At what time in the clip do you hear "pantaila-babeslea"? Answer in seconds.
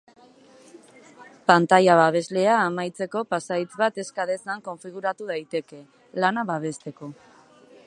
1.51-2.55